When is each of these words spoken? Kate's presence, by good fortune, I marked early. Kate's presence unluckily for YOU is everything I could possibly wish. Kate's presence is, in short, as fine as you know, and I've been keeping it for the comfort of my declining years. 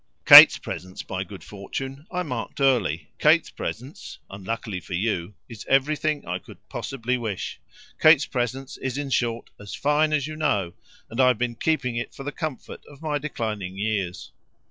Kate's 0.25 0.57
presence, 0.57 1.03
by 1.03 1.23
good 1.23 1.43
fortune, 1.43 2.07
I 2.09 2.23
marked 2.23 2.59
early. 2.59 3.11
Kate's 3.19 3.51
presence 3.51 4.17
unluckily 4.31 4.79
for 4.79 4.95
YOU 4.95 5.35
is 5.47 5.63
everything 5.69 6.25
I 6.25 6.39
could 6.39 6.57
possibly 6.69 7.19
wish. 7.19 7.59
Kate's 8.01 8.25
presence 8.25 8.77
is, 8.77 8.97
in 8.97 9.11
short, 9.11 9.51
as 9.59 9.75
fine 9.75 10.11
as 10.11 10.25
you 10.25 10.35
know, 10.35 10.73
and 11.11 11.21
I've 11.21 11.37
been 11.37 11.53
keeping 11.53 11.97
it 11.97 12.15
for 12.15 12.23
the 12.23 12.31
comfort 12.31 12.83
of 12.87 13.03
my 13.03 13.19
declining 13.19 13.77
years. 13.77 14.31